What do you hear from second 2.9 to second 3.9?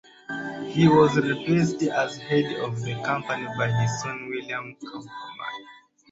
company by